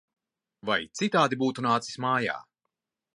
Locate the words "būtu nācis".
1.43-1.99